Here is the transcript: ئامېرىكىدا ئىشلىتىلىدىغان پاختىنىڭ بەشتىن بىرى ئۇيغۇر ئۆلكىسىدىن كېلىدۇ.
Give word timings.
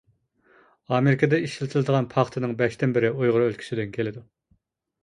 ئامېرىكىدا 0.95 1.39
ئىشلىتىلىدىغان 1.47 2.09
پاختىنىڭ 2.15 2.57
بەشتىن 2.63 2.97
بىرى 2.99 3.13
ئۇيغۇر 3.15 3.47
ئۆلكىسىدىن 3.47 3.95
كېلىدۇ. 4.01 4.27